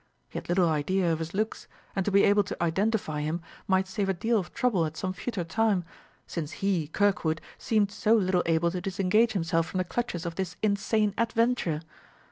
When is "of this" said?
10.25-10.57